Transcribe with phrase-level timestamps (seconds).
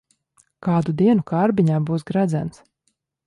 [0.67, 2.65] Kādu dienu kārbiņā būs gredzens.